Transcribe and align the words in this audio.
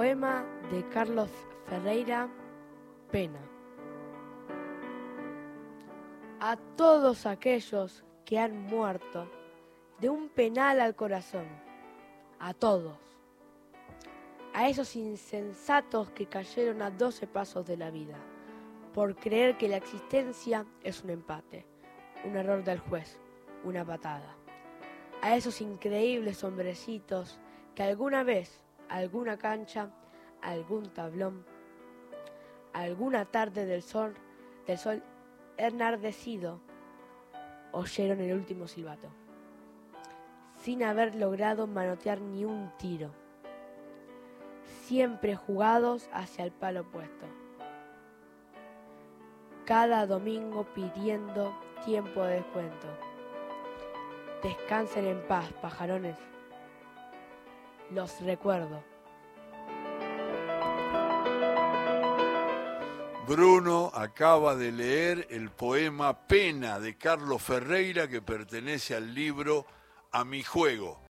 Poema 0.00 0.46
de 0.72 0.82
Carlos 0.88 1.28
Ferreira, 1.66 2.26
Pena. 3.10 3.38
A 6.40 6.56
todos 6.74 7.26
aquellos 7.26 8.02
que 8.24 8.38
han 8.38 8.62
muerto 8.62 9.30
de 10.00 10.08
un 10.08 10.30
penal 10.30 10.80
al 10.80 10.96
corazón, 10.96 11.44
a 12.38 12.54
todos. 12.54 12.96
A 14.54 14.70
esos 14.70 14.96
insensatos 14.96 16.08
que 16.12 16.24
cayeron 16.24 16.80
a 16.80 16.90
doce 16.90 17.26
pasos 17.26 17.66
de 17.66 17.76
la 17.76 17.90
vida, 17.90 18.16
por 18.94 19.14
creer 19.16 19.58
que 19.58 19.68
la 19.68 19.76
existencia 19.76 20.64
es 20.82 21.04
un 21.04 21.10
empate, 21.10 21.66
un 22.24 22.36
error 22.36 22.64
del 22.64 22.78
juez, 22.78 23.18
una 23.64 23.84
patada. 23.84 24.34
A 25.20 25.36
esos 25.36 25.60
increíbles 25.60 26.42
hombrecitos 26.42 27.38
que 27.74 27.82
alguna 27.82 28.22
vez, 28.22 28.62
alguna 28.90 29.38
cancha, 29.38 29.90
algún 30.42 30.92
tablón, 30.92 31.44
alguna 32.72 33.24
tarde 33.24 33.64
del 33.64 33.82
sol, 33.82 34.14
del 34.66 34.78
sol 34.78 35.02
enardecido, 35.56 36.60
oyeron 37.72 38.20
el 38.20 38.34
último 38.34 38.66
silbato, 38.66 39.08
sin 40.56 40.82
haber 40.82 41.14
logrado 41.14 41.66
manotear 41.66 42.20
ni 42.20 42.44
un 42.44 42.70
tiro, 42.78 43.10
siempre 44.82 45.36
jugados 45.36 46.10
hacia 46.12 46.44
el 46.44 46.50
palo 46.50 46.80
opuesto, 46.80 47.26
cada 49.64 50.04
domingo 50.06 50.66
pidiendo 50.74 51.54
tiempo 51.84 52.24
de 52.24 52.36
descuento. 52.36 52.88
Descansen 54.42 55.06
en 55.06 55.26
paz, 55.28 55.52
pajarones. 55.60 56.16
Los 57.92 58.20
recuerdo. 58.20 58.82
Bruno 63.26 63.90
acaba 63.94 64.56
de 64.56 64.72
leer 64.72 65.26
el 65.30 65.50
poema 65.50 66.26
Pena 66.26 66.80
de 66.80 66.96
Carlos 66.96 67.42
Ferreira 67.42 68.08
que 68.08 68.22
pertenece 68.22 68.94
al 68.94 69.14
libro 69.14 69.66
A 70.10 70.24
mi 70.24 70.42
juego. 70.42 71.00